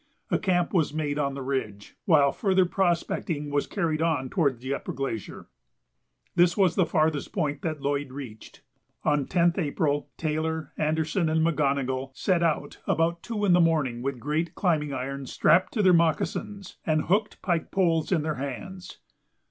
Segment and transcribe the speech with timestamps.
[0.31, 4.73] A camp was made on the ridge, while further prospecting was carried on toward the
[4.73, 5.47] upper glacier.
[6.35, 8.63] This was the farthest point that Lloyd reached.
[9.03, 14.19] On 10th April, Taylor, Anderson, and McGonogill set out about two in the morning with
[14.19, 18.97] great climbing irons strapped to their moccasins and hooked pike poles in their hands.